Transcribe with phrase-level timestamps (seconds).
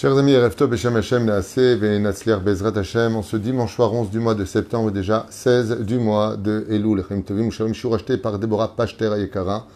[0.00, 4.36] Chers amis, Reftov Beshem Hashem Venatzliar Bezrat Hashem, en ce dimanche soir 11 du mois
[4.36, 8.76] de septembre, déjà 16 du mois de Elul, Lechem Tovim Shalom Shur, acheté par Deborah
[8.76, 9.66] Pachter Ayekara,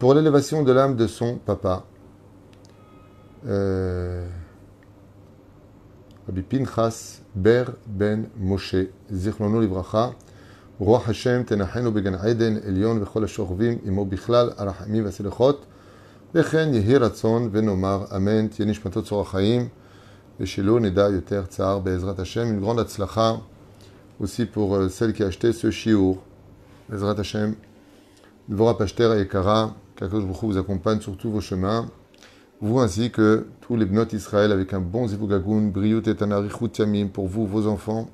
[0.00, 1.84] pour l'élévation de l'âme de son papa.
[3.46, 4.26] Euh,
[6.26, 10.10] Rabbi Pinchas Ber Ben Moshe, Zichrono Livracha,
[10.80, 15.58] Roi Hashem Tenachenu Began Eden Elion Vechol Ashorvim, Imo Bichlal Arachamim Vaselechot,
[16.35, 19.67] וכן יהי רצון ונאמר אמן, תהיה נשמתו צור החיים,
[20.39, 22.47] ושלא נדע יותר צער בעזרת השם.
[22.47, 23.35] Une grande הצלחה
[24.19, 26.15] aussi pour euh, celle qui a acheté ce shiur,
[26.89, 27.51] בעזרת השם.
[28.49, 31.85] Dvorah Pachter היקרה, qu'Akadosh Baruch Hu vous accompagne sur tous vos chemins,
[32.61, 37.07] vous ainsi que tous les bnot Israël avec un bon zivugagun, briut et anarichut yamim
[37.07, 38.09] pour vous, vos enfants,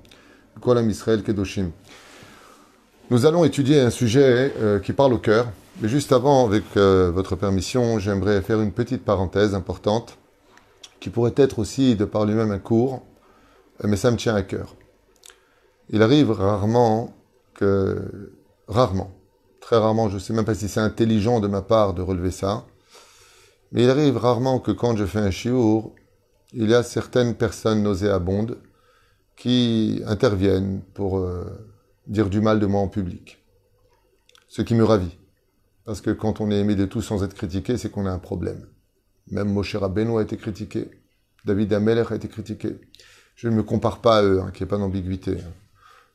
[0.59, 1.70] kolam Israël kedoshim.
[3.12, 5.47] Nous allons étudier un sujet euh, qui parle au cœur,
[5.81, 10.19] mais juste avant, avec euh, votre permission, j'aimerais faire une petite parenthèse importante,
[10.98, 13.03] qui pourrait être aussi de par lui-même un cours,
[13.84, 14.75] mais ça me tient à cœur.
[15.91, 17.15] Il arrive rarement
[17.55, 18.33] que,
[18.67, 19.12] rarement,
[19.61, 22.33] très rarement, je ne sais même pas si c'est intelligent de ma part de relever
[22.33, 22.67] ça,
[23.71, 25.95] mais il arrive rarement que quand je fais un chiour,
[26.53, 28.59] il y a certaines personnes nauséabondes
[29.37, 31.45] qui interviennent pour euh,
[32.06, 33.45] dire du mal de moi en public.
[34.49, 35.17] Ce qui me ravit.
[35.89, 38.19] Parce que quand on est aimé de tous sans être critiqué, c'est qu'on a un
[38.19, 38.67] problème.
[39.31, 40.91] Même Moshe Rabbeinu a été critiqué.
[41.47, 42.77] David Ameler a été critiqué.
[43.36, 45.39] Je ne me compare pas à eux, hein, qu'il n'y ait pas d'ambiguïté.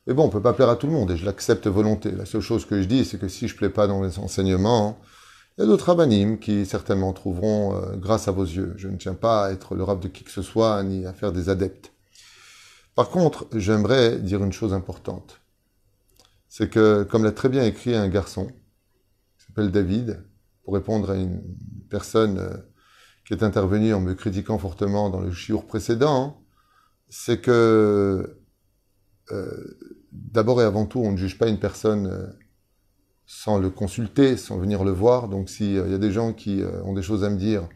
[0.06, 2.12] Mais bon, on ne peut pas plaire à tout le monde et je l'accepte volonté.
[2.12, 4.20] La seule chose que je dis, c'est que si je ne plais pas dans les
[4.20, 5.00] enseignements,
[5.58, 8.74] il y a d'autres abanimes qui certainement trouveront euh, grâce à vos yeux.
[8.76, 11.12] Je ne tiens pas à être le rab de qui que ce soit, ni à
[11.12, 11.90] faire des adeptes.
[12.94, 15.40] Par contre, j'aimerais dire une chose importante.
[16.48, 18.46] C'est que, comme l'a très bien écrit un garçon,
[19.54, 20.24] s'appelle David,
[20.64, 21.40] pour répondre à une
[21.88, 22.56] personne euh,
[23.24, 26.42] qui est intervenue en me critiquant fortement dans le chiour précédent,
[27.08, 28.36] c'est que
[29.30, 29.78] euh,
[30.10, 32.26] d'abord et avant tout, on ne juge pas une personne euh,
[33.26, 35.28] sans le consulter, sans venir le voir.
[35.28, 37.68] Donc s'il y a des gens qui ont des choses à me dire,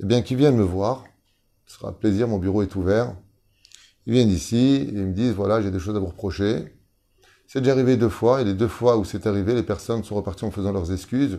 [0.00, 1.04] eh bien qu'ils viennent me voir.
[1.66, 3.16] Ce sera un plaisir, mon bureau est ouvert.
[4.06, 6.73] Ils viennent ici et ils me disent, voilà, j'ai des choses à vous reprocher.
[7.54, 10.16] C'est déjà arrivé deux fois, et les deux fois où c'est arrivé, les personnes sont
[10.16, 11.38] reparties en faisant leurs excuses,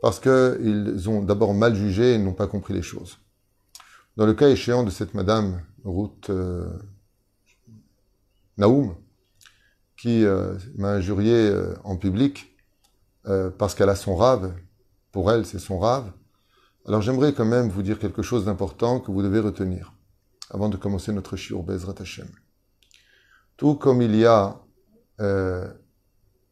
[0.00, 3.18] parce qu'ils ont d'abord mal jugé et n'ont pas compris les choses.
[4.16, 6.68] Dans le cas échéant de cette madame Ruth euh,
[8.56, 8.94] Naoum,
[9.96, 12.56] qui euh, m'a injurié euh, en public
[13.58, 14.54] parce qu'elle a son rave,
[15.10, 16.12] pour elle c'est son rave,
[16.86, 19.92] alors j'aimerais quand même vous dire quelque chose d'important que vous devez retenir
[20.50, 22.28] avant de commencer notre shiur Bezrat Hashem.
[23.56, 24.62] Tout comme il y a
[25.20, 25.68] euh,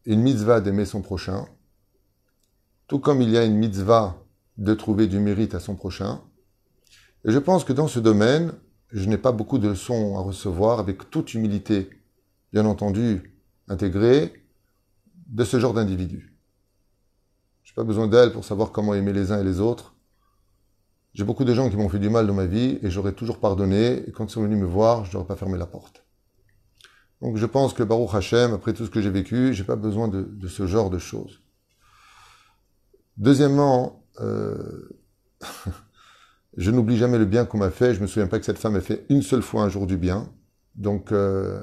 [0.05, 1.47] une mitzvah d'aimer son prochain,
[2.87, 4.23] tout comme il y a une mitzvah
[4.57, 6.21] de trouver du mérite à son prochain.
[7.25, 8.53] Et je pense que dans ce domaine,
[8.91, 11.89] je n'ai pas beaucoup de leçons à recevoir avec toute humilité,
[12.51, 14.33] bien entendu, intégrée,
[15.27, 16.37] de ce genre d'individu.
[17.63, 19.95] Je n'ai pas besoin d'elle pour savoir comment aimer les uns et les autres.
[21.13, 23.39] J'ai beaucoup de gens qui m'ont fait du mal dans ma vie et j'aurais toujours
[23.39, 24.07] pardonné.
[24.07, 26.05] Et quand ils sont venus me voir, je n'aurais pas fermé la porte.
[27.21, 30.07] Donc je pense que Baruch Hashem, après tout ce que j'ai vécu, j'ai pas besoin
[30.07, 31.41] de, de, ce genre de choses.
[33.17, 34.89] Deuxièmement, euh,
[36.57, 37.93] je n'oublie jamais le bien qu'on m'a fait.
[37.93, 39.97] Je me souviens pas que cette femme ait fait une seule fois un jour du
[39.97, 40.33] bien.
[40.75, 41.61] Donc, euh,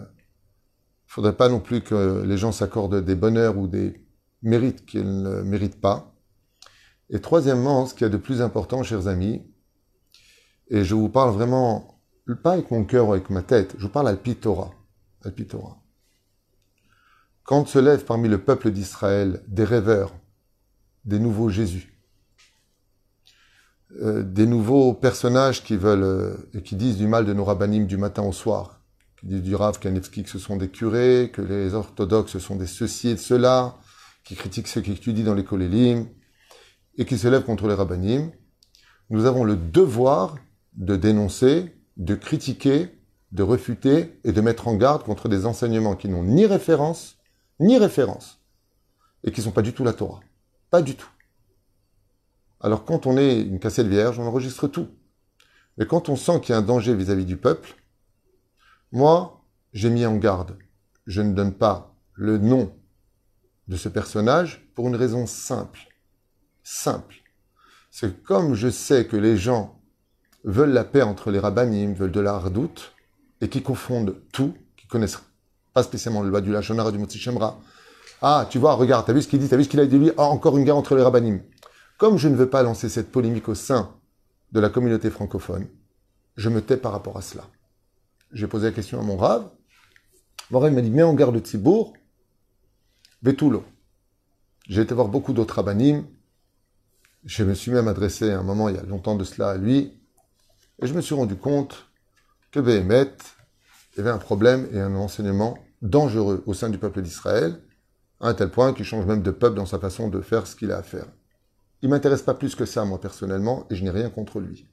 [1.09, 4.07] il faudrait pas non plus que les gens s'accordent des bonheurs ou des
[4.43, 6.15] mérites qu'ils ne méritent pas.
[7.11, 9.43] Et troisièmement, ce qu'il y a de plus important, chers amis,
[10.69, 12.03] et je vous parle vraiment,
[12.43, 14.78] pas avec mon cœur ou avec ma tête, je vous parle à Pitora.
[17.45, 20.15] Quand se lèvent parmi le peuple d'Israël des rêveurs,
[21.05, 21.99] des nouveaux Jésus,
[24.03, 27.97] euh, des nouveaux personnages qui veulent euh, qui disent du mal de nos rabbinim du
[27.97, 28.83] matin au soir,
[29.19, 29.89] qui disent du Rav que
[30.27, 33.79] ce sont des curés, que les orthodoxes sont des ceci et de cela,
[34.25, 36.07] qui critiquent ceux qui étudient dans les kolélim,
[36.99, 38.31] et qui se lèvent contre les rabbinim,
[39.09, 40.37] nous avons le devoir
[40.75, 42.98] de dénoncer, de critiquer
[43.33, 47.19] de refuter et de mettre en garde contre des enseignements qui n'ont ni référence,
[47.61, 48.41] ni référence,
[49.25, 50.21] et qui ne sont pas du tout la Torah.
[50.71, 51.11] Pas du tout.
[52.61, 54.89] Alors quand on est une cassette vierge, on enregistre tout.
[55.77, 57.75] Mais quand on sent qu'il y a un danger vis-à-vis -vis du peuple,
[58.91, 60.57] moi, j'ai mis en garde.
[61.07, 62.73] Je ne donne pas le nom
[63.69, 65.81] de ce personnage pour une raison simple.
[66.63, 67.17] Simple.
[67.91, 69.81] C'est comme je sais que les gens
[70.45, 72.95] veulent la paix entre les rabbinim, veulent de la hardoute,
[73.41, 75.21] et qui confondent tout, qui connaissent
[75.75, 77.61] pas spécialement le bas du Lachonara du Motsi Shemra.
[78.21, 79.99] Ah, tu vois, regarde, t'as vu ce qu'il dit, t'as vu ce qu'il a dit
[79.99, 81.41] lui, ah, encore une guerre entre les rabbinim.
[81.99, 83.95] Comme je ne veux pas lancer cette polémique au sein
[84.53, 85.69] de la communauté francophone,
[86.37, 87.45] je me tais par rapport à cela.
[88.33, 89.49] J'ai posé la question à mon rave.
[90.51, 91.93] Mon rave m'a dit, mets en garde le Tzibour,
[93.23, 93.65] Betulo.
[94.69, 96.05] J'ai été voir beaucoup d'autres rabbinim.
[97.25, 99.57] Je me suis même adressé à un moment, il y a longtemps de cela, à
[99.57, 99.93] lui.
[100.81, 101.88] Et je me suis rendu compte
[102.51, 103.13] que Béhémet,
[103.95, 107.61] il avait un problème et un enseignement dangereux au sein du peuple d'Israël,
[108.21, 110.57] à un tel point qu'il change même de peuple dans sa façon de faire ce
[110.57, 111.07] qu'il a à faire.
[111.83, 114.67] Il m'intéresse pas plus que ça, moi, personnellement, et je n'ai rien contre lui.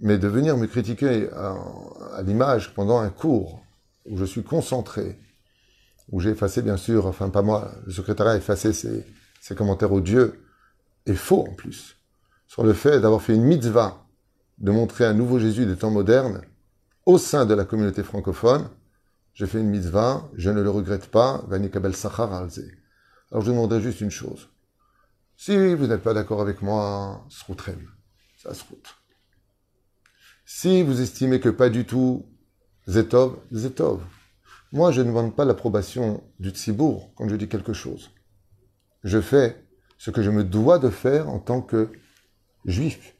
[0.00, 1.54] Mais de venir me critiquer à,
[2.14, 3.62] à l'image pendant un cours
[4.06, 5.18] où je suis concentré,
[6.10, 9.04] où j'ai effacé, bien sûr, enfin pas moi, le secrétariat a effacé ses,
[9.40, 10.40] ses commentaires odieux,
[11.06, 11.96] et faux en plus,
[12.46, 14.03] sur le fait d'avoir fait une mitzvah,
[14.58, 16.42] de montrer un nouveau Jésus des temps modernes,
[17.06, 18.68] au sein de la communauté francophone,
[19.34, 21.44] j'ai fait une mitzvah, je ne le regrette pas.
[21.50, 24.48] Alors je demanderai juste une chose.
[25.36, 27.90] Si vous n'êtes pas d'accord avec moi, sroutrem,
[28.36, 28.94] ça se route.
[30.46, 32.26] Si vous estimez que pas du tout,
[32.86, 34.02] Zetov, Zetov.
[34.72, 38.10] Moi, je ne demande pas l'approbation du Tzibour quand je dis quelque chose.
[39.02, 39.64] Je fais
[39.98, 41.90] ce que je me dois de faire en tant que
[42.66, 43.16] juif.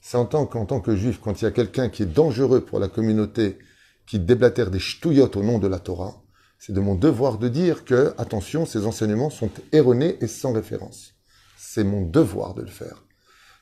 [0.00, 0.46] C'est en tant
[0.80, 3.58] que juif, quand il y a quelqu'un qui est dangereux pour la communauté,
[4.06, 6.22] qui déblatère des ch'touillottes au nom de la Torah,
[6.58, 11.14] c'est de mon devoir de dire que, attention, ces enseignements sont erronés et sans référence.
[11.56, 13.04] C'est mon devoir de le faire.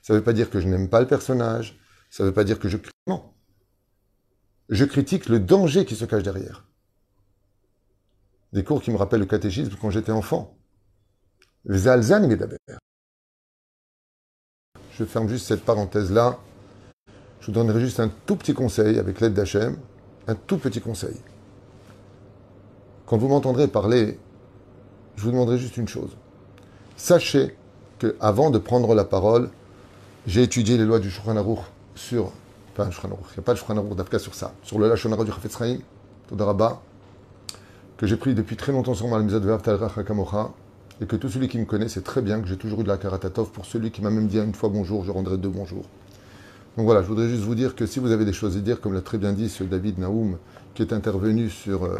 [0.03, 1.79] Ça ne veut pas dire que je n'aime pas le personnage,
[2.11, 2.79] ça ne veut pas dire que je...
[3.07, 3.23] Non.
[4.69, 6.67] Je critique le danger qui se cache derrière.
[8.53, 10.59] Des cours qui me rappellent le catéchisme quand j'étais enfant.
[11.65, 11.89] Les
[14.99, 16.39] Je ferme juste cette parenthèse-là.
[17.41, 19.77] Je vous donnerai juste un tout petit conseil avec l'aide d'Hachem.
[20.27, 21.15] Un tout petit conseil.
[23.07, 24.19] Quand vous m'entendrez parler,
[25.17, 26.17] je vous demanderai juste une chose.
[26.97, 27.57] Sachez
[28.01, 29.51] que avant de prendre la parole,
[30.27, 31.61] j'ai étudié les lois du Shulchan Aruch
[31.95, 32.33] sur,
[32.73, 35.31] enfin, il n'y a pas de Shulchan Aruch d'Afka sur ça, sur le Lachon du
[35.31, 35.79] Chafetz Chaim,
[37.97, 39.63] que j'ai pris depuis très longtemps sur ma de Vav
[40.05, 40.51] Kamocha,
[41.01, 42.89] et que tout celui qui me connaît sait très bien que j'ai toujours eu de
[42.89, 43.51] la karatatov.
[43.51, 45.85] Pour celui qui m'a même dit une fois bonjour, je rendrai deux bonjours.
[46.77, 48.81] Donc voilà, je voudrais juste vous dire que si vous avez des choses à dire,
[48.81, 50.39] comme l'a très bien dit ce David Naoum,
[50.75, 51.99] qui est intervenu sur, euh,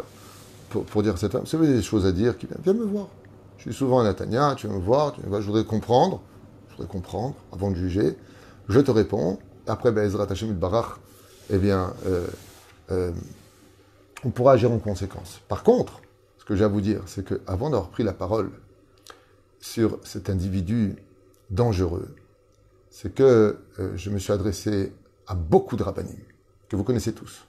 [0.69, 3.07] pour, dire à cette femme, si vous avez des choses à dire, viens me voir.
[3.57, 6.21] Je suis souvent à Natania, tu viens me voir, tu je voudrais comprendre,
[6.69, 8.15] je voudrais comprendre avant de juger.
[8.69, 9.37] Je te réponds.
[9.67, 10.97] Après, ben, Ezra Tachemit Barach,
[11.49, 12.25] eh bien, euh,
[12.91, 13.11] euh,
[14.23, 15.41] on pourra agir en conséquence.
[15.47, 16.01] Par contre,
[16.37, 18.49] ce que j'ai à vous dire, c'est qu'avant d'avoir pris la parole
[19.59, 20.95] sur cet individu
[21.49, 22.15] dangereux,
[22.89, 24.93] c'est que euh, je me suis adressé
[25.27, 26.17] à beaucoup de rabbinim,
[26.67, 27.45] que vous connaissez tous.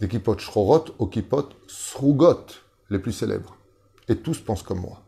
[0.00, 2.46] Des kipot shrorot aux kipot srugot,
[2.90, 3.56] les plus célèbres.
[4.08, 5.02] Et tous pensent comme moi.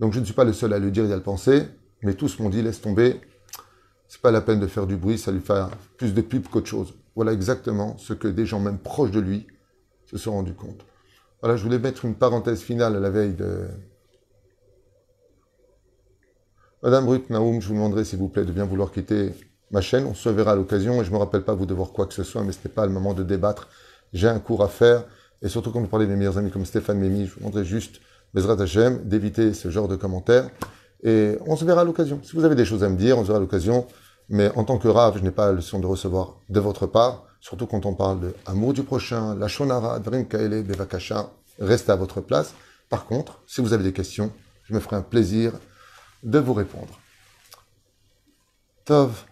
[0.00, 1.64] Donc je ne suis pas le seul à le dire et à le penser,
[2.02, 3.20] mais tous m'ont dit laisse tomber,
[4.08, 5.54] c'est pas la peine de faire du bruit, ça lui fait
[5.96, 6.94] plus de pub qu'autre chose.
[7.14, 9.46] Voilà exactement ce que des gens même proches de lui
[10.06, 10.86] se sont rendus compte.
[11.40, 13.68] Voilà, je voulais mettre une parenthèse finale à la veille de,
[16.84, 19.32] Madame Ruth Naoum, je vous demanderai s'il vous plaît de bien vouloir quitter
[19.70, 20.04] ma chaîne.
[20.04, 22.12] On se verra à l'occasion et je ne me rappelle pas vous devoir quoi que
[22.12, 23.68] ce soit, mais ce n'est pas le moment de débattre.
[24.12, 25.04] J'ai un cours à faire
[25.42, 27.64] et surtout quand vous parlez de mes meilleurs amis comme Stéphane Mémy, je vous demanderai
[27.64, 28.00] juste,
[28.34, 30.50] Bezrat Hashem, d'éviter ce genre de commentaires.
[31.04, 32.18] Et on se verra à l'occasion.
[32.24, 33.86] Si vous avez des choses à me dire, on se verra à l'occasion.
[34.28, 37.26] Mais en tant que rave, je n'ai pas le son de recevoir de votre part,
[37.40, 41.30] surtout quand on parle de amour du prochain, la shonara, drin kaele, bevakasha,
[41.60, 42.54] restez à votre place.
[42.88, 44.32] Par contre, si vous avez des questions,
[44.64, 45.52] je me ferai un plaisir
[46.22, 46.98] de vous répondre.
[48.84, 49.24] Tov.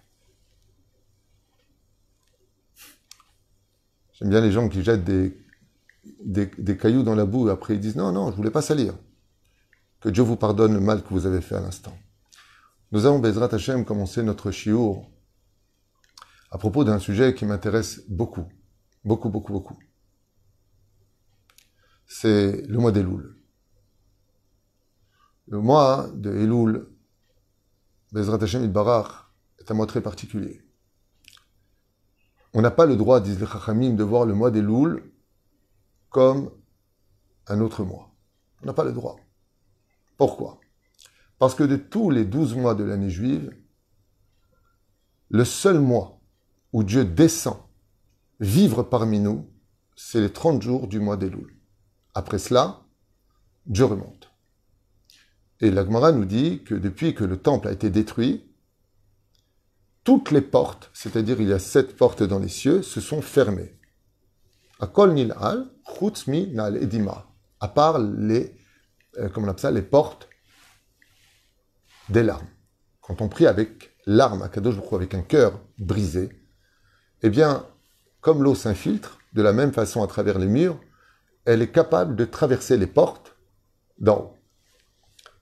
[4.13, 7.97] J'aime bien les gens qui jettent des, cailloux dans la boue et après ils disent
[7.97, 8.95] non, non, je ne voulais pas salir.
[10.01, 11.97] Que Dieu vous pardonne le mal que vous avez fait à l'instant.
[12.93, 15.11] Nous avons, Bezrat Hashem, commencé notre chiour
[16.51, 18.47] à propos d'un sujet qui m'intéresse beaucoup.
[19.05, 19.79] Beaucoup, beaucoup, beaucoup.
[22.07, 23.40] C'est le mois des louls.
[25.51, 26.89] Le mois de Elul,
[28.13, 30.63] Bezrat Hashem Barach, est un mois très particulier.
[32.55, 35.13] On n'a pas le droit, disent les Chachamim, de voir le mois d'Elul
[36.09, 36.53] comme
[37.49, 38.15] un autre mois.
[38.63, 39.17] On n'a pas le droit.
[40.17, 40.61] Pourquoi?
[41.41, 43.53] Parce que de tous les douze mois de l'année juive,
[45.31, 46.21] le seul mois
[46.73, 47.57] où Dieu descend
[48.39, 49.51] vivre parmi nous,
[49.97, 51.57] c'est les 30 jours du mois d'Elul.
[52.15, 52.83] Après cela,
[53.67, 54.20] Dieu remonte.
[55.61, 58.47] Et l'Agmara nous dit que depuis que le temple a été détruit,
[60.05, 63.79] toutes les portes, c'est-à-dire il y a sept portes dans les cieux, se sont fermées.
[64.81, 67.27] Akol nil'al, chutzmi nal edima.
[67.61, 68.57] À part les,
[69.19, 70.29] euh, on les portes
[72.09, 72.49] des larmes.
[73.03, 76.31] Quand on prie avec larmes à Kadosh avec un cœur brisé,
[77.23, 77.67] eh bien,
[78.23, 80.81] comme l'eau s'infiltre, de la même façon à travers les murs,
[81.45, 83.37] elle est capable de traverser les portes
[83.99, 84.40] d'en haut.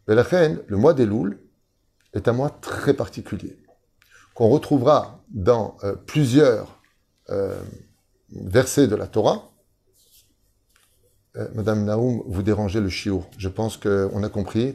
[0.09, 1.39] La reine, le mois des Louls,
[2.15, 3.59] est un mois très particulier,
[4.35, 6.81] qu'on retrouvera dans euh, plusieurs
[7.29, 7.61] euh,
[8.31, 9.53] versets de la Torah.
[11.37, 13.25] Euh, Madame Naoum, vous dérangez le chiot.
[13.37, 14.75] Je pense qu'on a compris.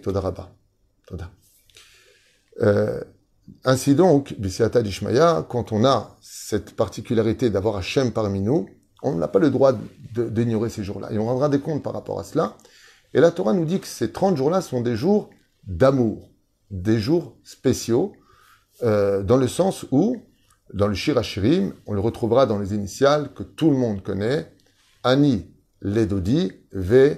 [3.66, 8.70] Ainsi donc, Bisiata d'Ishmaïa, quand on a cette particularité d'avoir Hachem parmi nous,
[9.02, 9.74] on n'a pas le droit
[10.14, 11.12] d'ignorer ces jours-là.
[11.12, 12.56] Et on rendra des comptes par rapport à cela.
[13.14, 15.30] Et la Torah nous dit que ces 30 jours-là sont des jours
[15.66, 16.30] d'amour,
[16.72, 18.14] des jours spéciaux,
[18.82, 20.18] euh, dans le sens où,
[20.74, 21.22] dans le Shir
[21.86, 24.52] on le retrouvera dans les initiales que tout le monde connaît,
[25.04, 27.18] Ani Ledodi Ve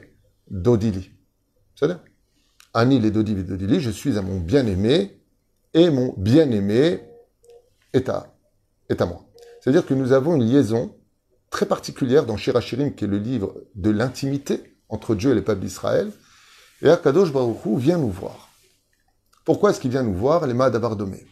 [0.49, 1.11] Dodili.
[1.75, 2.03] C'est ça
[2.73, 5.21] Ani Ledodi Ve Dodili, je suis à mon bien-aimé,
[5.73, 7.01] et mon bien-aimé
[7.93, 8.33] est à,
[8.89, 9.25] est à moi.
[9.61, 10.95] C'est-à-dire que nous avons une liaison
[11.49, 15.61] très particulière dans Shirachirim, qui est le livre de l'intimité entre Dieu et les peuples
[15.61, 16.11] d'Israël.
[16.81, 18.49] Et Akadosh Baruch Hu vient nous voir.
[19.43, 21.27] Pourquoi est-ce qu'il vient nous voir Les Ma'adabardomé.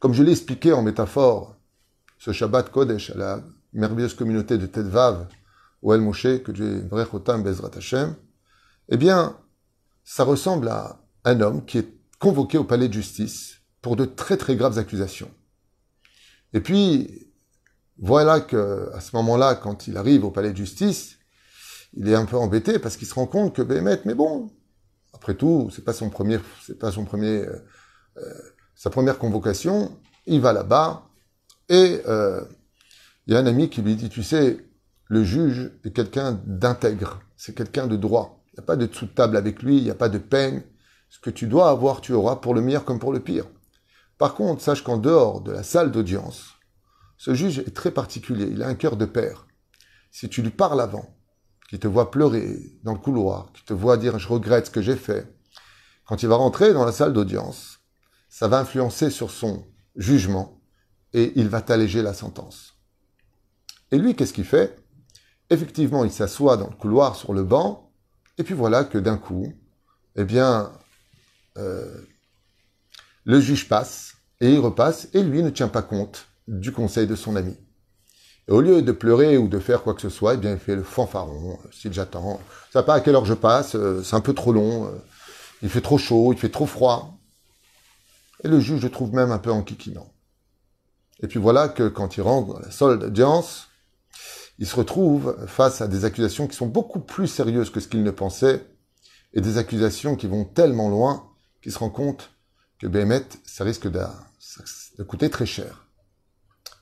[0.00, 1.56] Comme je l'ai expliqué en métaphore,
[2.18, 3.40] ce Shabbat Kodesh à la
[3.72, 5.28] merveilleuse communauté de Tedvav,
[5.82, 8.16] ou El Moshe, que Dieu Brechotam Bezrat Hashem,
[8.88, 9.36] eh bien,
[10.04, 14.36] ça ressemble à un homme qui est convoqué au palais de justice pour de très
[14.36, 15.30] très graves accusations.
[16.52, 17.32] Et puis,
[17.98, 21.15] voilà que à ce moment-là, quand il arrive au palais de justice,
[21.94, 24.50] il est un peu embêté parce qu'il se rend compte que Béhémet, mais bon,
[25.14, 27.64] après tout, c'est pas son premier, c'est pas son premier, euh,
[28.18, 28.34] euh,
[28.74, 29.98] sa première convocation.
[30.26, 31.08] Il va là-bas
[31.68, 32.44] et euh,
[33.26, 34.58] il y a un ami qui lui dit, tu sais,
[35.08, 38.44] le juge est quelqu'un d'intègre, c'est quelqu'un de droit.
[38.52, 40.18] Il n'y a pas de dessous de table avec lui, il n'y a pas de
[40.18, 40.62] peine.
[41.08, 43.46] Ce que tu dois avoir, tu auras pour le meilleur comme pour le pire.
[44.18, 46.54] Par contre, sache qu'en dehors de la salle d'audience,
[47.16, 49.46] ce juge est très particulier, il a un cœur de père.
[50.10, 51.15] Si tu lui parles avant,
[51.68, 54.82] qu'il te voit pleurer dans le couloir, qu'il te voit dire je regrette ce que
[54.82, 55.26] j'ai fait,
[56.04, 57.80] quand il va rentrer dans la salle d'audience,
[58.28, 59.64] ça va influencer sur son
[59.96, 60.60] jugement
[61.12, 62.74] et il va t'alléger la sentence.
[63.90, 64.76] Et lui, qu'est-ce qu'il fait?
[65.50, 67.92] Effectivement, il s'assoit dans le couloir sur le banc,
[68.38, 69.52] et puis voilà que d'un coup,
[70.16, 70.72] eh bien,
[71.56, 72.02] euh,
[73.24, 77.14] le juge passe, et il repasse, et lui ne tient pas compte du conseil de
[77.14, 77.56] son ami.
[78.48, 80.58] Et au lieu de pleurer ou de faire quoi que ce soit, eh bien, il
[80.58, 82.40] fait le fanfaron, euh, s'il j'attends.
[82.72, 84.90] Ça pas à quelle heure je passe, euh, c'est un peu trop long, euh,
[85.62, 87.18] il fait trop chaud, il fait trop froid.
[88.44, 90.12] Et le juge le trouve même un peu enquiquinant.
[91.20, 93.68] Et puis voilà que quand il rentre dans la salle d'audience,
[94.58, 98.04] il se retrouve face à des accusations qui sont beaucoup plus sérieuses que ce qu'il
[98.04, 98.64] ne pensait,
[99.34, 101.28] et des accusations qui vont tellement loin
[101.62, 102.30] qu'il se rend compte
[102.78, 105.88] que Béhémet, ça risque de coûter très cher.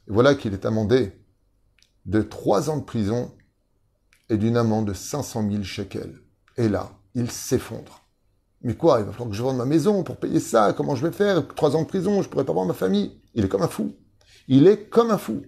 [0.08, 1.23] Et voilà qu'il est amendé
[2.06, 3.32] de trois ans de prison
[4.28, 6.20] et d'une amende de 500 000 shekels.
[6.56, 8.04] Et là, il s'effondre.
[8.62, 10.72] Mais quoi Il va falloir que je vende ma maison pour payer ça.
[10.72, 13.20] Comment je vais faire Trois ans de prison, je pourrais pas voir ma famille.
[13.34, 13.94] Il est comme un fou.
[14.48, 15.42] Il est comme un fou.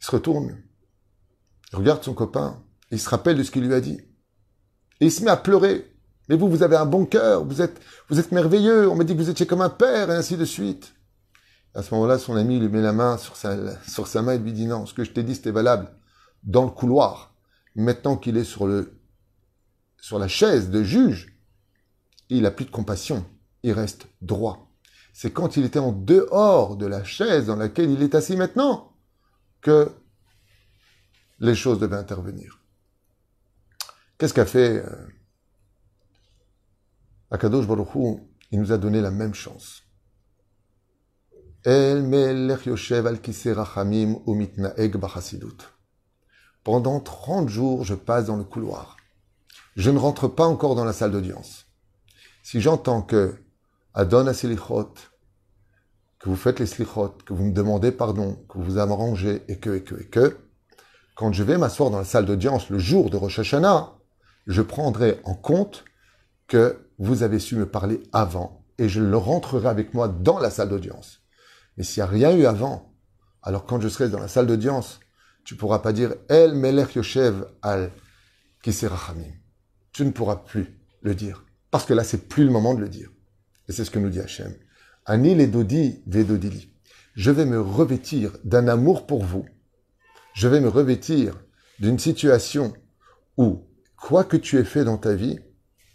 [0.00, 0.62] Il se retourne.
[1.72, 2.62] Il regarde son copain.
[2.90, 4.00] Il se rappelle de ce qu'il lui a dit.
[5.00, 5.90] Et il se met à pleurer.
[6.28, 9.12] Mais vous, vous avez un bon cœur, vous êtes, vous êtes merveilleux, on m'a dit
[9.12, 10.93] que vous étiez comme un père, et ainsi de suite.
[11.74, 14.66] À ce moment-là, son ami lui met la main sur sa, main et lui dit
[14.66, 15.90] non, ce que je t'ai dit, c'était valable
[16.44, 17.34] dans le couloir.
[17.74, 19.00] Maintenant qu'il est sur le,
[20.00, 21.36] sur la chaise de juge,
[22.28, 23.24] il a plus de compassion.
[23.62, 24.70] Il reste droit.
[25.12, 28.92] C'est quand il était en dehors de la chaise dans laquelle il est assis maintenant
[29.60, 29.90] que
[31.40, 32.60] les choses devaient intervenir.
[34.18, 35.06] Qu'est-ce qu'a fait euh,
[37.30, 37.88] Akadosh Baruch
[38.50, 39.83] il nous a donné la même chance.
[41.66, 42.06] El
[46.62, 48.98] Pendant 30 jours, je passe dans le couloir.
[49.74, 51.64] Je ne rentre pas encore dans la salle d'audience.
[52.42, 53.36] Si j'entends que
[53.94, 54.92] Adon silichot,
[56.18, 59.56] que vous faites les slichot, que vous me demandez pardon, que vous vous arrangez, et
[59.56, 60.36] que, et que, et que,
[61.16, 63.94] quand je vais m'asseoir dans la salle d'audience le jour de Rosh Hashanah,
[64.46, 65.86] je prendrai en compte
[66.46, 70.50] que vous avez su me parler avant et je le rentrerai avec moi dans la
[70.50, 71.23] salle d'audience.
[71.76, 72.94] Mais s'il n'y a rien eu avant,
[73.42, 75.00] alors quand je serai dans la salle d'audience,
[75.44, 77.90] tu pourras pas dire El Melech Yoshev al
[78.62, 79.32] Kiserachamim.
[79.92, 81.44] Tu ne pourras plus le dire.
[81.70, 83.10] Parce que là, c'est plus le moment de le dire.
[83.68, 84.54] Et c'est ce que nous dit Hachem.
[85.06, 86.72] Ani le dodi vedodili.
[87.14, 89.44] Je vais me revêtir d'un amour pour vous.
[90.34, 91.38] Je vais me revêtir
[91.78, 92.72] d'une situation
[93.36, 93.66] où,
[93.96, 95.38] quoi que tu aies fait dans ta vie,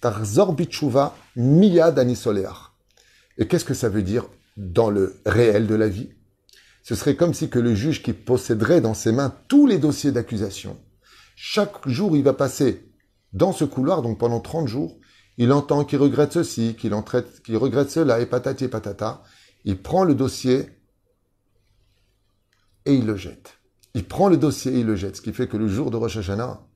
[0.02, 2.00] Tarzor Bichuva Miyad.
[3.38, 4.26] Et qu'est-ce que ça veut dire
[4.60, 6.10] dans le réel de la vie.
[6.84, 10.12] Ce serait comme si que le juge qui posséderait dans ses mains tous les dossiers
[10.12, 10.78] d'accusation,
[11.36, 12.92] chaque jour il va passer
[13.32, 15.00] dans ce couloir, donc pendant 30 jours,
[15.38, 19.24] il entend qu'il regrette ceci, qu'il regrette cela, et patati et patata.
[19.64, 20.70] Il prend le dossier
[22.86, 23.60] et il le jette.
[23.94, 25.16] Il prend le dossier et il le jette.
[25.16, 26.68] Ce qui fait que le jour de Rosh Hashanah,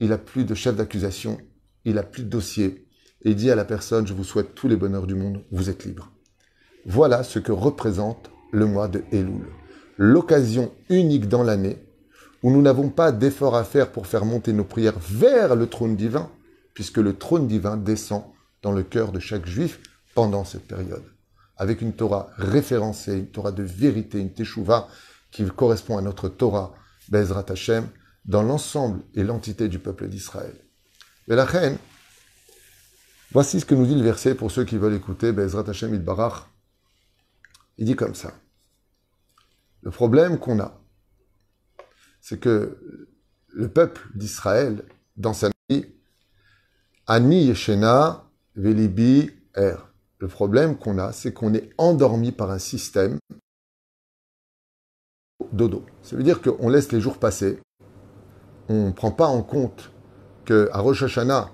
[0.00, 1.38] il n'a plus de chef d'accusation,
[1.84, 2.88] il n'a plus de dossier.
[3.24, 5.68] Et il dit à la personne, je vous souhaite tous les bonheurs du monde, vous
[5.68, 6.11] êtes libre.
[6.84, 9.46] Voilà ce que représente le mois de Elul.
[9.98, 11.78] L'occasion unique dans l'année
[12.42, 15.94] où nous n'avons pas d'effort à faire pour faire monter nos prières vers le trône
[15.94, 16.28] divin,
[16.74, 18.24] puisque le trône divin descend
[18.62, 19.80] dans le cœur de chaque juif
[20.14, 21.04] pendant cette période,
[21.56, 24.88] avec une Torah référencée, une Torah de vérité, une Teshuvah
[25.30, 26.74] qui correspond à notre Torah,
[27.08, 27.86] Bezrat Hashem,
[28.24, 30.54] dans l'ensemble et l'entité du peuple d'Israël.
[31.28, 31.78] Mais la reine,
[33.32, 36.51] voici ce que nous dit le verset pour ceux qui veulent écouter, Bezrat Hashem Barach.
[37.78, 38.32] Il dit comme ça.
[39.82, 40.80] Le problème qu'on a,
[42.20, 43.06] c'est que
[43.48, 44.84] le peuple d'Israël,
[45.16, 45.86] dans sa vie,
[47.06, 48.24] Ani Yeshena
[48.54, 49.76] Velibi Er.
[50.18, 53.18] Le problème qu'on a, c'est qu'on est endormi par un système
[55.52, 55.84] dodo.
[56.02, 57.58] Ça veut dire qu'on laisse les jours passer,
[58.68, 59.90] on ne prend pas en compte
[60.44, 61.50] qu'à Rosh Hashanah,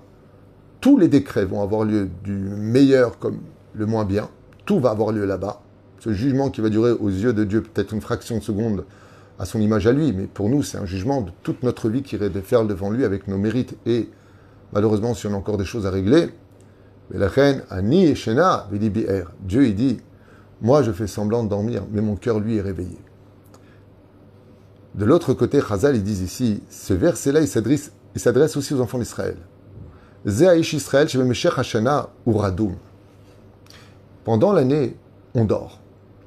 [0.81, 3.41] tous les décrets vont avoir lieu du meilleur comme
[3.73, 4.29] le moins bien.
[4.65, 5.61] Tout va avoir lieu là-bas.
[5.99, 8.85] Ce jugement qui va durer aux yeux de Dieu peut-être une fraction de seconde
[9.37, 12.01] à son image à lui, mais pour nous, c'est un jugement de toute notre vie
[12.01, 14.09] qui faire devant lui avec nos mérites et
[14.71, 16.29] Malheureusement, si on a encore des choses à régler,
[17.09, 17.63] mais la reine,
[19.41, 19.97] Dieu, il dit,
[20.61, 22.97] moi je fais semblant de dormir, mais mon cœur, lui, est réveillé.
[24.95, 29.37] De l'autre côté, Chazal, ils disent ici, ce verset-là, il s'adresse aussi aux enfants d'Israël.
[30.25, 31.07] Israël.
[34.25, 34.95] Pendant l'année,
[35.33, 35.79] on dort.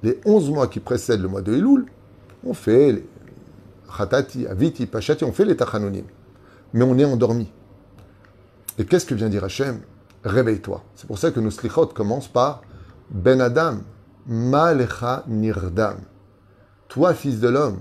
[0.02, 1.86] Les 11 mois qui précèdent le mois de Elul,
[2.44, 3.08] on fait les
[3.96, 6.04] Khatati, Aviti, Pachati, on fait les Tachanonim.
[6.72, 7.52] Mais on est endormi.
[8.78, 9.80] Et qu'est-ce que vient dire Hachem?
[10.24, 10.82] Réveille-toi.
[10.94, 12.62] C'est pour ça que nos slichot commencent par
[13.10, 13.78] Ben Adam,
[14.26, 15.98] Malecha Nirdam.
[16.88, 17.80] Toi, fils de l'homme,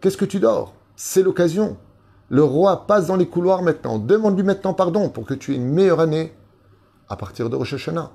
[0.00, 0.74] qu'est-ce que tu dors?
[0.96, 1.76] C'est l'occasion.
[2.28, 3.98] Le roi passe dans les couloirs maintenant.
[3.98, 6.32] Demande-lui maintenant pardon pour que tu aies une meilleure année
[7.08, 8.10] à partir de Rosh Hashanah.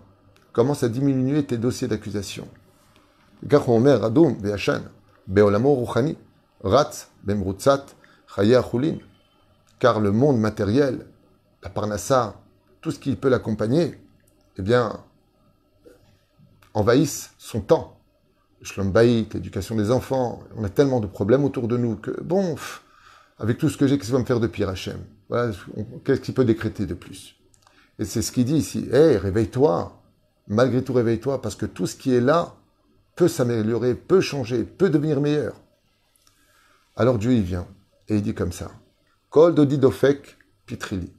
[0.51, 2.47] Commence à diminuer tes dossiers d'accusation.
[3.47, 3.69] Car
[9.99, 11.06] le monde matériel
[11.63, 12.36] la parnassa,
[12.82, 13.99] tout ce qui peut l'accompagner,
[14.58, 14.99] eh bien,
[16.73, 17.97] envahissent son temps.
[18.63, 22.56] Shlom l'éducation des enfants, on a tellement de problèmes autour de nous que, bon,
[23.39, 24.99] avec tout ce que j'ai, qu'est-ce qu'il va me faire de pire, Hachem?
[25.30, 25.51] Voilà,
[26.04, 27.36] Qu'est-ce qu'il peut décréter de plus?
[27.97, 29.99] Et c'est ce qu'il dit ici, hé, réveille-toi,
[30.47, 32.54] malgré tout réveille-toi, parce que tout ce qui est là
[33.27, 35.55] s'améliorer, peut changer, peut devenir meilleur.
[36.95, 37.67] Alors Dieu, il vient,
[38.07, 38.71] et il dit comme ça,
[39.29, 41.12] Kol dodi dofek pitrili.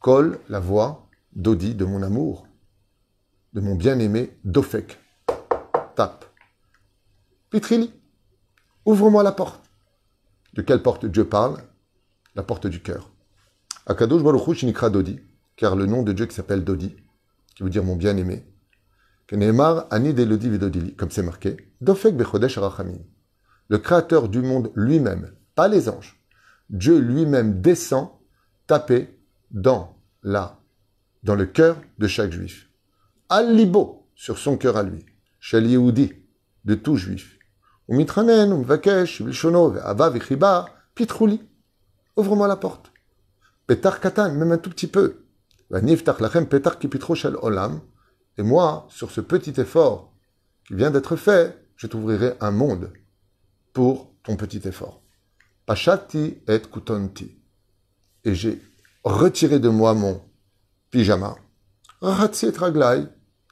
[0.00, 2.46] Kol, la voix d'Odi, de mon amour,
[3.52, 4.98] de mon bien-aimé Dofek.
[5.96, 6.24] Tape.
[7.50, 7.92] Pitrili,
[8.84, 9.68] ouvre-moi la porte.
[10.54, 11.62] De quelle porte Dieu parle?
[12.34, 13.10] La porte du cœur.
[13.86, 15.20] Akadosh Baruch Shinikra Dodi,
[15.56, 16.94] car le nom de Dieu qui s'appelle Dodi,
[17.54, 18.46] qui veut dire mon bien-aimé,
[19.28, 22.98] comme c'est marqué, Dofek Bechodesh Arachamim.
[23.68, 26.18] Le créateur du monde lui-même, pas les anges,
[26.70, 28.08] Dieu lui-même descend
[28.66, 29.18] taper
[29.50, 30.58] dans la,
[31.22, 32.70] dans le cœur de chaque juif.
[33.28, 35.04] Al-libo, sur son cœur à lui.
[35.40, 36.12] Shel Yehudi,
[36.64, 37.38] de tout juif.
[37.88, 41.40] Umitranen, umvakesh, vilshono, ava, vichiba, pitrouli.
[42.16, 42.90] Ouvre-moi la porte.
[43.66, 45.26] Petar katan, même un tout petit peu.
[45.70, 47.80] Vaniftach lachem petar kipitro shel olam.
[48.38, 50.14] Et moi, sur ce petit effort
[50.64, 52.92] qui vient d'être fait, je t'ouvrirai un monde
[53.72, 55.02] pour ton petit effort.
[55.66, 57.36] Pashati et kutonti.
[58.24, 58.62] Et j'ai
[59.02, 60.22] retiré de moi mon
[60.90, 61.36] pyjama,
[62.00, 62.06] et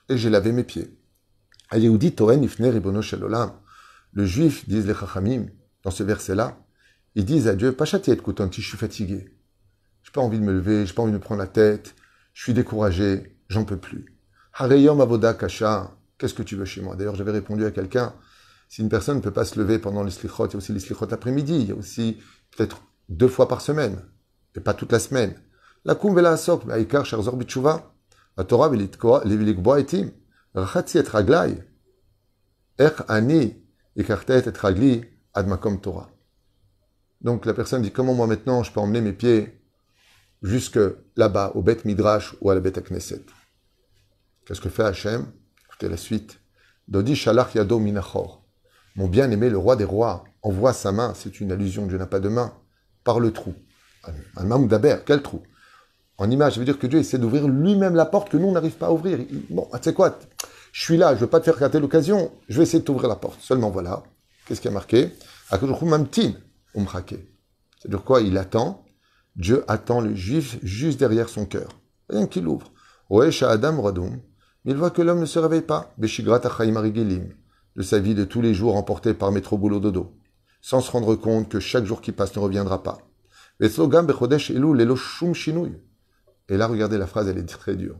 [0.08, 0.96] et j'ai lavé mes pieds.
[1.72, 1.98] Le
[4.24, 5.46] juif, disent les chachamim,
[5.82, 6.56] dans ce verset-là,
[7.16, 9.34] ils disent à Dieu, Pachati et je suis fatigué.
[10.04, 11.96] J'ai pas envie de me lever, j'ai pas envie de me prendre la tête,
[12.34, 14.15] je suis découragé, j'en peux plus.
[14.58, 16.96] Hareyom Avoda Kasha, qu'est-ce que tu veux chez moi?
[16.96, 18.14] D'ailleurs, j'avais répondu à quelqu'un,
[18.70, 20.72] si une personne ne peut pas se lever pendant les slichot, il y a aussi
[20.72, 22.22] les slichot après-midi, il y a aussi
[22.56, 24.00] peut-être deux fois par semaine,
[24.54, 25.34] et pas toute la semaine.
[25.84, 27.04] La kum vela asok, aikar
[28.38, 28.70] la Torah
[29.78, 30.10] etim,
[30.54, 31.64] et raglai,
[33.08, 33.62] ani,
[33.94, 36.08] ikartet et admakom Torah.
[37.20, 39.60] Donc la personne dit, comment moi maintenant je peux emmener mes pieds
[40.42, 40.80] jusque
[41.14, 43.26] là-bas, au Beth Midrash ou à la Beth Knesset?
[44.46, 45.26] Qu'est-ce que fait Hachem?
[45.66, 46.38] Écoutez la suite.
[46.86, 47.82] Dodi Shalach Yado.
[48.94, 52.20] Mon bien-aimé, le roi des rois, envoie sa main, c'est une allusion, Dieu n'a pas
[52.20, 52.54] de main,
[53.02, 53.54] par le trou.
[54.36, 55.42] Un d'Aber, quel trou?
[56.16, 58.52] En image, ça veut dire que Dieu essaie d'ouvrir lui-même la porte que nous, on
[58.52, 59.18] n'arrive pas à ouvrir.
[59.50, 60.16] Bon, tu sais quoi?
[60.70, 62.84] Je suis là, je ne veux pas te faire rater l'occasion, je vais essayer de
[62.84, 63.40] t'ouvrir la porte.
[63.40, 64.04] Seulement voilà,
[64.46, 65.10] qu'est-ce qui a marqué?
[65.50, 65.76] C'est-à-dire
[68.04, 68.20] quoi?
[68.20, 68.84] Il attend,
[69.34, 71.70] Dieu attend le juif juste derrière son cœur.
[72.08, 72.70] Rien qu'il ouvre.
[73.10, 74.20] Adam Radum,
[74.66, 75.94] il voit que l'homme ne se réveille pas.
[75.98, 76.06] De
[77.82, 80.12] sa vie de tous les jours emportée par métro boulot dodo.
[80.60, 82.98] Sans se rendre compte que chaque jour qui passe ne reviendra pas.
[83.60, 83.68] Et
[86.56, 87.98] là, regardez la phrase, elle est très dure.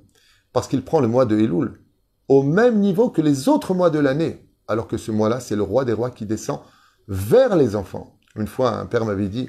[0.52, 1.81] Parce qu'il prend le mois de Elul
[2.29, 4.44] au même niveau que les autres mois de l'année.
[4.66, 6.59] Alors que ce mois-là, c'est le roi des rois qui descend
[7.07, 8.18] vers les enfants.
[8.35, 9.48] Une fois, un père m'avait dit,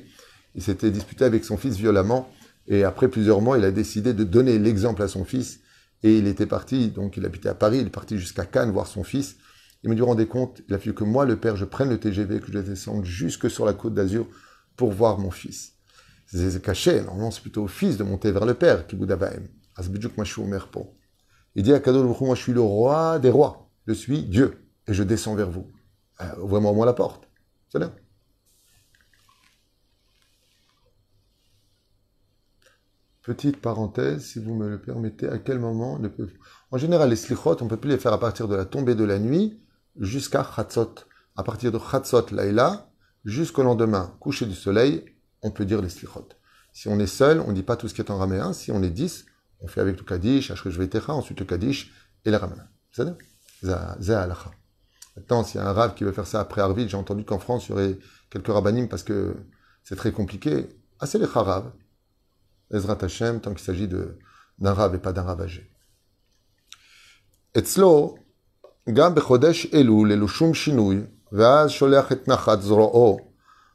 [0.53, 2.29] il s'était disputé avec son fils violemment,
[2.67, 5.61] et après plusieurs mois, il a décidé de donner l'exemple à son fils,
[6.07, 8.87] et il était parti, donc il habitait à Paris, il est parti jusqu'à Cannes voir
[8.87, 9.37] son fils.
[9.83, 11.99] Il me dit, rendez compte, il a fallu que moi, le père, je prenne le
[11.99, 14.27] TGV, que je descende jusque sur la côte d'Azur
[14.75, 15.73] pour voir mon fils.
[16.27, 19.07] C'est caché, normalement c'est plutôt au fils de monter vers le père, qui au
[21.55, 24.93] Il dit à Kadosh moi je suis le roi des rois, je suis Dieu, et
[24.93, 25.71] je descends vers vous.
[26.19, 27.29] Euh, ouvrez-moi moi la porte.
[27.69, 27.93] C'est là.
[33.27, 36.29] Petite parenthèse, si vous me le permettez, à quel moment ne peut...
[36.71, 38.95] En général, les slichot, on ne peut plus les faire à partir de la tombée
[38.95, 39.59] de la nuit
[39.99, 40.95] jusqu'à Chatzot.
[41.35, 42.89] À partir de Chatzot, Laïla,
[43.25, 45.03] jusqu'au lendemain, coucher du soleil,
[45.41, 46.29] on peut dire les slichot.
[46.71, 48.53] Si on est seul, on ne dit pas tout ce qui est en raméen.
[48.53, 49.25] Si on est dix,
[49.59, 51.91] on fait avec le Kaddish, Ashresh ensuite le Kaddish
[52.23, 52.69] et le raméen.
[52.93, 53.97] C'est ça?
[55.17, 57.39] Maintenant, s'il y a un rave qui veut faire ça après Arvid, j'ai entendu qu'en
[57.39, 59.35] France, il y aurait quelques rabbinim parce que
[59.83, 60.69] c'est très compliqué.
[61.01, 61.73] Ah, c'est les harav.
[62.71, 65.71] Ezrat Hashem, tant qu'il s'agit d'un rave et pas d'un ravagé.
[67.55, 68.17] Etzlo,
[68.87, 73.19] Gam Bechodesh Elul, Elushum Shinui, Vaz Sholeach et Nachat Zroo,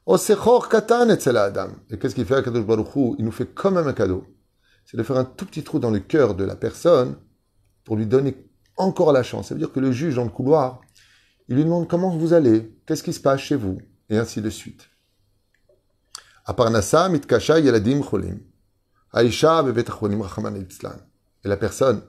[0.07, 1.70] Osechor Katan Etzel Adam.
[1.90, 4.24] Et qu'est-ce qu'il fait à Kadosh Baruchou Il nous fait quand même un cadeau.
[4.85, 7.16] C'est de faire un tout petit trou dans le cœur de la personne
[7.85, 8.37] pour lui donner
[8.76, 9.48] encore la chance.
[9.48, 10.81] Ça veut dire que le juge dans le couloir,
[11.48, 13.78] il lui demande comment vous allez, qu'est-ce qui se passe chez vous,
[14.09, 14.88] et ainsi de suite.
[16.44, 18.38] Aparnasa, Mitkasha, Yeladim, Cholim.
[19.12, 19.64] Aïcha
[21.44, 22.03] Et la personne,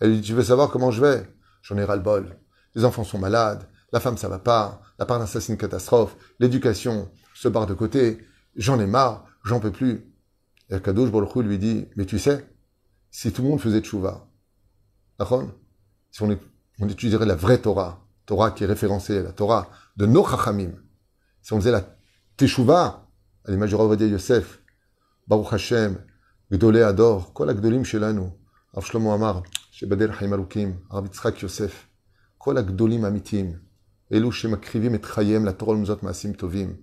[0.00, 1.34] elle dit, tu veux savoir comment je vais?
[1.62, 2.38] J'en ai ras-le-bol.
[2.74, 7.10] Les enfants sont malades, la femme ça va pas, la part c'est une catastrophe, l'éducation
[7.34, 8.18] se barre de côté,
[8.56, 10.04] j'en ai marre, j'en peux plus.
[10.70, 12.46] Et Akadosh Baruch lui dit, mais tu sais,
[13.10, 14.28] si tout le monde faisait tchouva,
[16.10, 16.38] si on,
[16.88, 20.72] étudierait la vraie Torah, Torah qui est référencée, la Torah de nos Chachamim,
[21.42, 21.84] si on faisait la
[22.36, 23.08] Teshuvah,
[23.44, 24.60] à l'image du Yosef,
[25.26, 25.98] Baruch Hashem,
[26.51, 28.29] גדולי הדור, כל הגדולים שלנו,
[28.73, 29.39] הרב שלמה אמר,
[29.71, 31.87] שבדרך חיים ארוכים, הרב יצחק יוסף,
[32.37, 33.53] כל הגדולים האמיתיים,
[34.13, 36.75] אלו שמקריבים את חייהם לתורה ולמזות מעשים טובים,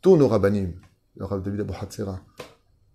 [0.00, 0.72] טורנו רבנים,
[1.20, 2.14] הרב דוד אבוחצירא,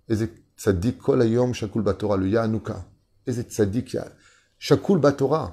[0.10, 0.26] איזה
[0.58, 2.80] צדיק כל היום שקול בתורה, לו יענוקה,
[3.28, 3.92] איזה צדיק
[4.60, 5.50] שקול בתורה.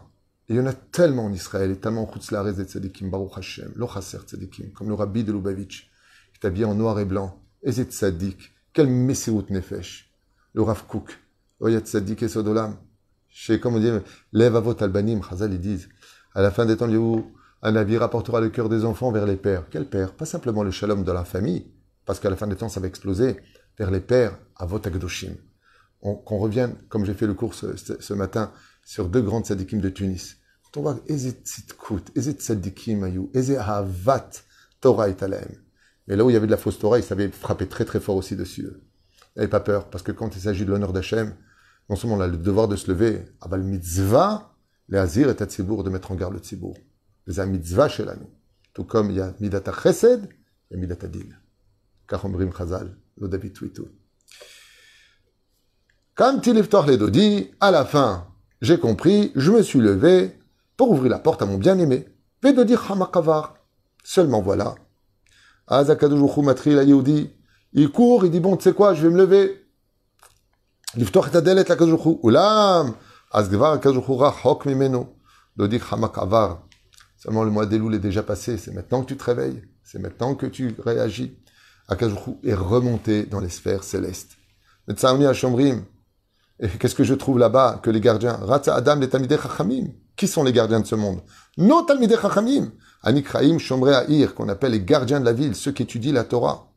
[0.49, 3.73] Il y en a tellement en Israël et tellement en Chutzlares des tzadikim, Baruch Hashem,
[3.77, 5.91] lo chasser tzadikim, comme le rabbi de Lubavitch,
[6.33, 7.43] qui est habillé en noir et blanc.
[7.63, 10.08] Et c'est tzadik, quel messirut nefesh.
[10.54, 11.18] le Rav Kook,
[11.60, 12.78] Oyat Sadik et Sodolam.
[13.28, 13.92] Chez, comme on dit,
[14.34, 15.90] lève à votre albanim, Chazal, ils disent,
[16.34, 16.90] à la fin des temps,
[17.62, 19.66] un navire apportera le cœur des enfants vers les pères.
[19.70, 20.14] Quel père?
[20.14, 21.72] Pas simplement le shalom de la famille,
[22.06, 23.38] parce qu'à la fin des temps, ça va exploser,
[23.78, 25.36] vers les pères, à votre Agdoshim.
[26.02, 28.52] Qu'on revienne, comme j'ai fait le cours ce, matin,
[28.84, 30.38] sur deux grandes sadikim de Tunis.
[30.64, 33.58] Quand on voit Ezet Sitkut, Ezet Sadikim Ayou, Ezet
[34.82, 35.16] Torah et
[36.08, 38.00] Mais là où il y avait de la fausse Torah, ils savaient frapper très très
[38.00, 38.70] fort aussi dessus.
[39.36, 41.36] N'ayez pas peur, parce que quand il s'agit de l'honneur d'Hachem,
[41.90, 44.54] non seulement on a le devoir de se lever, aval mitzvah,
[44.88, 46.78] le hazir et tzibour, de mettre en garde le tzibour.
[47.28, 48.30] Les mitzvah chez nous.
[48.74, 50.28] Tout comme il y a midata chesed,
[50.74, 51.30] a midata din.
[52.08, 53.88] Kachomrim chazal, le David Twitou.
[56.16, 56.56] Quand il
[56.88, 58.28] les dodi, à la fin,
[58.62, 60.38] j'ai compris, je me suis levé
[60.76, 62.08] pour ouvrir la porte à mon bien-aimé.
[62.44, 63.56] Vedodi hamakavar.
[64.04, 64.76] Seulement voilà.
[65.68, 67.32] Azakadoujou matri la yehudi,
[67.73, 69.61] il court, il dit bon, tu sais quoi, je vais me lever.
[70.97, 72.21] לפתוח את הדלת לקדוש ברוך הוא.
[72.23, 72.93] אולם,
[73.33, 75.07] אז כבר הקדוש ברוך הוא רחוק ממנו.
[75.57, 76.55] דודי חמק עבר.
[77.19, 80.35] Seulement le mois d'Elul est déjà passé, c'est maintenant que tu te réveilles, c'est maintenant
[80.35, 81.39] que tu réagis.
[81.89, 84.33] Akadosh est remonté dans les sphères célestes.
[86.61, 89.89] Et qu'est-ce que je trouve là-bas que les gardiens Ratza Adam les Talmidei Chachamim.
[90.17, 91.21] Qui sont les gardiens de ce monde
[91.59, 92.73] Nos Talmidei Chachamim.
[93.03, 96.68] Anikraim Shomrei Aïr, qu'on appelle les gardiens de la ville, ceux qui étudient la Torah.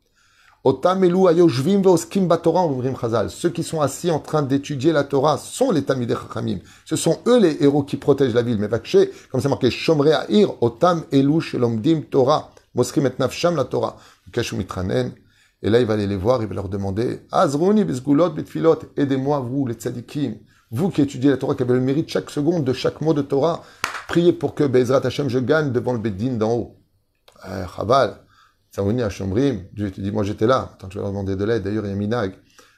[0.63, 3.29] Otam elu ayoshvim veoskim batorah, ouvrim chazal.
[3.29, 6.59] Ceux qui sont assis en train d'étudier la Torah sont les Talmidei Chachamim.
[6.85, 8.57] Ce sont eux les héros qui protègent la ville.
[8.57, 13.65] Mais vakché, comme c'est marqué, shomre ha'ir, otam elu shelomdim Torah, moskrim et nafsham la
[13.65, 13.97] Torah.
[14.31, 15.11] Kashu mitranen.
[15.63, 19.39] Et là, il va aller les voir, il va leur demander, Azruni bisgulot bitfilot, aidez-moi,
[19.39, 20.35] vous, les tzadikim,
[20.69, 23.21] vous qui étudiez la Torah, qui avez le mérite chaque seconde de chaque mot de
[23.21, 23.63] Torah,
[24.09, 26.75] priez pour que Bezrat Hashem, je gagne devant le Beddin d'en haut.
[27.45, 28.17] Eh, Chaval,
[28.73, 31.43] Tzavoni à Chambrim, Dieu te dit, moi j'étais là, que je vais leur demander de
[31.45, 31.63] l'aide.
[31.63, 32.33] D'ailleurs, il y a minag,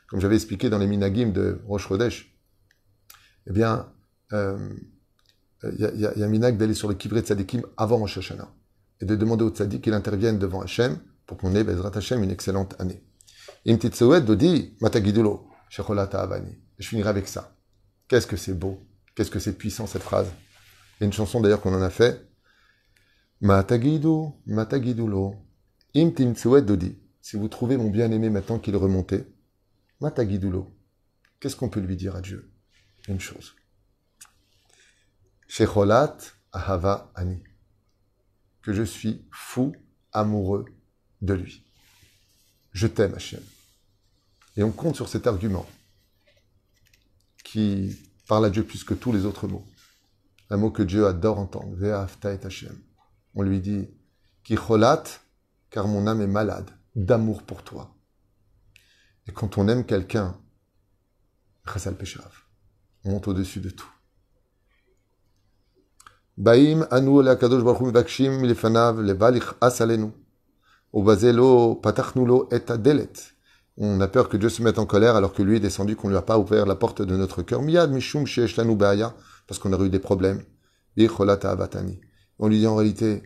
[0.09, 2.37] comme j'avais expliqué dans les minagim de Rosh Chodesh.
[3.47, 3.87] Eh bien,
[4.33, 4.69] euh,
[5.63, 8.17] il y, a, y, a, y a minag d'aller sur le kivré tzadikim avant Rosh
[8.17, 8.51] Hashanah
[9.01, 12.31] et de demander au tzadik qu'il intervienne devant Hashem pour qu'on ait Bezrat Hashem une
[12.31, 13.01] excellente année.
[13.65, 16.57] Im titzouet dodi matagidulo shecholat avani.
[16.77, 17.55] Je finirai avec ça.
[18.07, 20.27] Qu'est-ce que c'est beau, qu'est-ce que c'est puissant cette phrase.
[20.99, 22.29] Il y a une chanson d'ailleurs qu'on en a fait.
[23.41, 25.35] Matagidu, matagidulo,
[25.95, 26.11] Im
[26.61, 26.97] dodi.
[27.21, 29.25] Si vous trouvez mon bien-aimé maintenant qu'il remonté,
[30.01, 30.75] matagidulo.
[31.39, 32.51] Qu'est-ce qu'on peut lui dire à Dieu?
[33.07, 33.55] Une chose.
[35.47, 36.17] Shecholat
[36.51, 37.41] ahava ani.
[38.61, 39.73] Que je suis fou,
[40.11, 40.65] amoureux
[41.21, 41.63] de lui.
[42.73, 43.43] Je t'aime, Hachem.
[44.57, 45.65] Et on compte sur cet argument
[47.43, 47.95] qui
[48.27, 49.65] parle à Dieu plus que tous les autres mots.
[50.49, 51.73] Un mot que Dieu adore entendre.
[51.75, 52.77] Ve'afta et Hachem.
[53.33, 53.87] On lui dit,
[54.43, 55.03] qui cholat,
[55.75, 57.93] car mon âme est malade d'amour pour toi.
[59.27, 60.37] Et quand on aime quelqu'un,
[61.67, 62.31] Chasal Peshav,
[63.03, 63.91] on monte au-dessus de tout.
[66.37, 70.13] Baim anu le akadosh baruch hu mivakshim lefanav levalich asalenu.
[70.93, 73.11] Ubazelo patachnulo et adelet.
[73.75, 76.07] On a peur que Dieu se mette en colère alors que lui est descendu, qu'on
[76.07, 77.61] ne lui a pas ouvert la porte de notre cœur.
[77.61, 79.13] Miyad mishum sheeshlanu ba'aya,
[79.45, 80.41] parce qu'on a eu des problèmes.
[82.39, 83.23] On lui dit en réalité,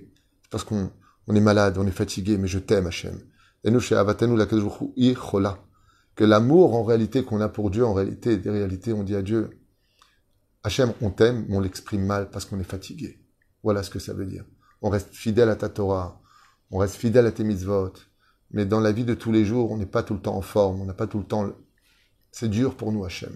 [0.49, 0.91] parce qu'on
[1.29, 3.21] on est malade, on est fatigué, mais je t'aime, Hachem.
[6.15, 9.21] Que l'amour, en réalité, qu'on a pour Dieu, en réalité, des réalités, on dit à
[9.21, 9.51] Dieu,
[10.63, 13.19] Hachem, on t'aime, mais on l'exprime mal parce qu'on est fatigué.
[13.61, 14.43] Voilà ce que ça veut dire.
[14.81, 16.19] On reste fidèle à ta Torah,
[16.71, 17.93] on reste fidèle à tes mitzvot,
[18.51, 20.41] mais dans la vie de tous les jours, on n'est pas tout le temps en
[20.41, 21.53] forme, on n'a pas tout le temps...
[22.31, 23.35] C'est dur pour nous, Hachem.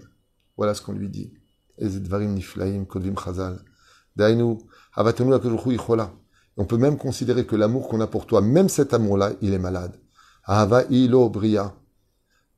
[0.56, 1.32] Voilà ce qu'on lui dit.
[6.56, 9.58] On peut même considérer que l'amour qu'on a pour toi, même cet amour-là, il est
[9.58, 9.98] malade.
[10.44, 11.74] Ahava ilo bria.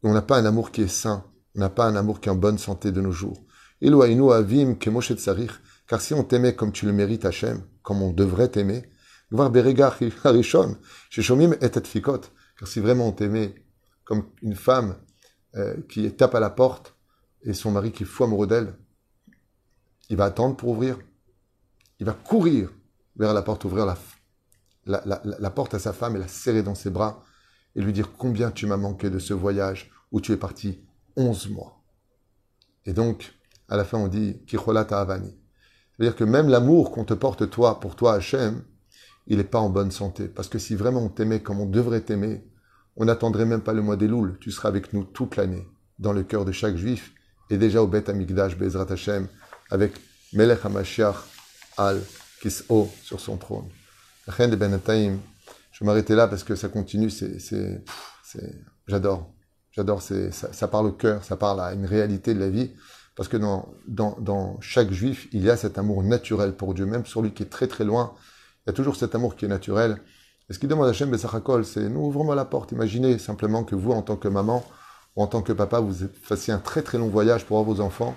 [0.02, 1.24] On n'a pas un amour qui est sain.
[1.54, 3.42] On n'a pas un amour qui est en bonne santé de nos jours.
[3.80, 5.52] Ilo ainu avim kemoshet tsarich.
[5.86, 8.90] Car si on t'aimait comme tu le mérites, Hachem, comme on devrait t'aimer,
[9.32, 10.76] gvar berega harishon,
[11.10, 12.22] sheshomim et fikot.
[12.58, 13.54] Car si vraiment on t'aimait
[14.04, 14.96] comme une femme
[15.54, 16.94] euh, qui tape à la porte
[17.42, 18.74] et son mari qui est fou amoureux d'elle,
[20.10, 20.98] il va attendre pour ouvrir.
[21.98, 22.70] Il va courir
[23.16, 23.96] vers la porte, ouvrir la,
[24.86, 27.24] la, la, porte à sa femme et la serrer dans ses bras
[27.74, 30.80] et lui dire combien tu m'as manqué de ce voyage où tu es parti
[31.16, 31.82] 11 mois.
[32.84, 33.34] Et donc,
[33.68, 35.34] à la fin, on dit Kicholat Avani.
[35.96, 38.62] C'est-à-dire que même l'amour qu'on te porte toi, pour toi, Hachem,
[39.26, 40.28] il n'est pas en bonne santé.
[40.28, 42.44] Parce que si vraiment on t'aimait comme on devrait t'aimer,
[42.96, 44.38] on n'attendrait même pas le mois des Louls.
[44.40, 45.66] Tu seras avec nous toute l'année,
[45.98, 47.12] dans le cœur de chaque juif,
[47.50, 49.26] et déjà au Beth Amikdash, Bezrat Hashem,
[49.70, 49.92] avec
[50.32, 51.16] Melech HaMashiach
[51.76, 52.00] al
[52.68, 53.68] haut sur son trône.
[54.26, 55.18] De Benataim,
[55.72, 57.82] je vais m'arrêter là parce que ça continue, c'est, c'est,
[58.86, 59.30] j'adore.
[59.70, 62.72] J'adore, c'est, ça, parle au cœur, ça parle à une réalité de la vie.
[63.14, 66.86] Parce que dans, dans, dans chaque juif, il y a cet amour naturel pour Dieu,
[66.86, 68.14] même sur lui qui est très très loin.
[68.66, 70.02] Il y a toujours cet amour qui est naturel.
[70.48, 72.72] Et ce qu'il demande à Hachem Bessachakol, c'est nous ouvrons la porte.
[72.72, 74.64] Imaginez simplement que vous, en tant que maman
[75.14, 77.82] ou en tant que papa, vous fassiez un très très long voyage pour avoir vos
[77.82, 78.16] enfants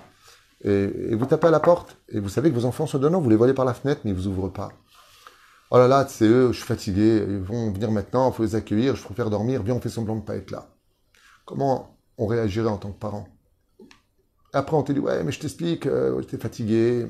[0.61, 3.29] et, vous tapez à la porte, et vous savez que vos enfants sont donnants, vous
[3.29, 4.71] les voyez par la fenêtre, mais ils vous ouvrent pas.
[5.71, 8.55] Oh là là, c'est eux, je suis fatigué, ils vont venir maintenant, il faut les
[8.55, 10.67] accueillir, je préfère dormir, viens, on fait semblant de ne pas être là.
[11.45, 13.27] Comment on réagirait en tant que parent?
[14.51, 17.07] Après, on te dit, ouais, mais je t'explique, euh, j'étais fatigué.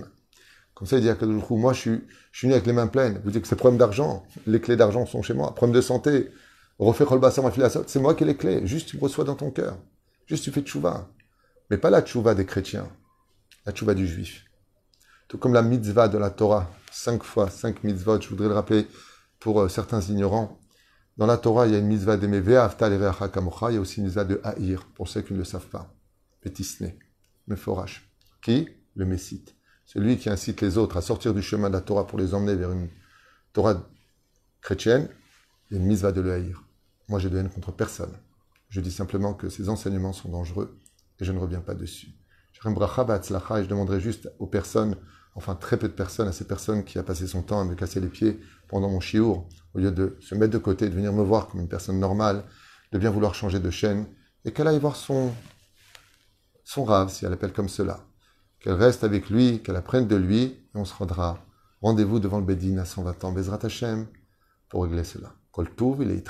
[0.74, 1.16] Comme ça, il dit à
[1.50, 3.22] moi, je suis, je suis venu avec les mains pleines.
[3.24, 5.56] Vous dites que c'est problème d'argent, les clés d'argent sont chez moi.
[5.56, 6.30] Problème de santé,
[6.78, 8.68] refais Kolbassa, ma c'est moi qui ai les clés.
[8.68, 9.78] Juste, tu reçois dans ton cœur.
[10.26, 11.10] Juste, tu fais tchouva.
[11.70, 12.90] Mais pas la tchouva des chrétiens
[13.66, 14.46] la tchouva du juif.
[15.28, 18.88] Tout comme la mitzvah de la Torah, cinq fois, cinq mitzvot, je voudrais le rappeler
[19.40, 20.60] pour euh, certains ignorants.
[21.18, 24.06] Dans la Torah, il y a une mitzvah d'aimer Ve'afta il y a aussi une
[24.06, 25.94] mitzvah de haïr, pour ceux qui ne le savent pas.
[26.42, 26.98] Pétisné,
[27.48, 28.10] Meforash.
[28.42, 28.70] Qui?
[28.96, 29.56] Le Messite.
[29.86, 32.56] Celui qui incite les autres à sortir du chemin de la Torah pour les emmener
[32.56, 32.90] vers une
[33.54, 33.88] Torah
[34.62, 35.10] chrétienne,
[35.70, 36.64] il y a une mitzvah de le haïr.
[37.08, 38.16] Moi, j'ai de haine contre personne.
[38.70, 40.78] Je dis simplement que ces enseignements sont dangereux
[41.20, 42.19] et je ne reviens pas dessus
[42.64, 44.96] je demanderai juste aux personnes,
[45.36, 47.76] enfin très peu de personnes, à ces personnes qui a passé son temps à me
[47.76, 51.14] casser les pieds pendant mon chiour, au lieu de se mettre de côté, de venir
[51.14, 52.44] me voir comme une personne normale,
[52.92, 54.08] de bien vouloir changer de chaîne,
[54.46, 55.32] et qu'elle aille voir son,
[56.64, 58.06] son rave, si elle appelle comme cela.
[58.60, 61.46] Qu'elle reste avec lui, qu'elle apprenne de lui, et on se rendra
[61.82, 63.60] rendez-vous devant le Bédine à 120 ans, Bezrat
[64.70, 65.34] pour régler cela.
[65.52, 66.24] Kol Touv, il est.